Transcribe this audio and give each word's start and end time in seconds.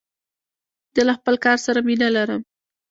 زه 0.95 1.01
له 1.07 1.13
خپل 1.19 1.35
کار 1.45 1.57
سره 1.65 1.79
مینه 1.87 2.07
لرم. 2.15 2.41